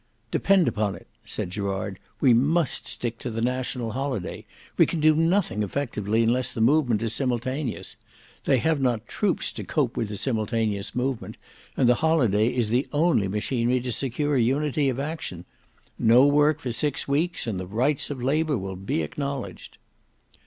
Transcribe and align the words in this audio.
"Depend 0.31 0.67
upon 0.67 0.95
it," 0.95 1.05
said 1.25 1.51
Gerard, 1.51 1.99
"we 2.19 2.33
must 2.33 2.87
stick 2.87 3.19
to 3.19 3.29
the 3.29 3.39
National 3.39 3.91
Holiday: 3.91 4.47
we 4.75 4.87
can 4.87 4.99
do 4.99 5.13
nothing 5.15 5.61
effectively, 5.61 6.23
unless 6.23 6.51
the 6.53 6.59
movement 6.59 7.03
is 7.03 7.13
simultaneous. 7.13 7.97
They 8.45 8.57
have 8.57 8.81
not 8.81 9.07
troops 9.07 9.51
to 9.51 9.63
cope 9.63 9.95
with 9.95 10.09
a 10.09 10.17
simultaneous 10.17 10.95
movement, 10.95 11.37
and 11.77 11.87
the 11.87 11.93
Holiday 12.01 12.47
is 12.51 12.69
the 12.69 12.87
only 12.91 13.27
machinery 13.27 13.79
to 13.81 13.91
secure 13.91 14.35
unity 14.37 14.89
of 14.89 14.99
action. 14.99 15.45
No 15.99 16.25
work 16.25 16.59
for 16.61 16.71
six 16.71 17.07
weeks, 17.07 17.45
and 17.45 17.59
the 17.59 17.67
rights 17.67 18.09
of 18.09 18.23
Labour 18.23 18.57
will 18.57 18.75
be 18.75 19.03
acknowledged!" 19.03 19.77